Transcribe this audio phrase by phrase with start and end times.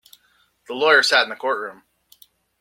[0.67, 1.83] The lawyer sat in the courtroom.